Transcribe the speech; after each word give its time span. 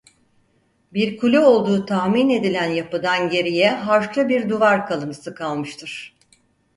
Bir 0.93 1.17
kule 1.17 1.39
olduğu 1.39 1.85
tahmin 1.85 2.29
edilen 2.29 2.67
yapıdan 2.69 3.29
geriye 3.29 3.69
harçlı 3.71 4.29
bir 4.29 4.49
duvar 4.49 4.87
kalıntısı 4.87 5.35
kalmıştır. 5.35 6.15